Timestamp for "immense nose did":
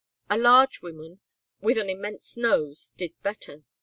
1.87-3.13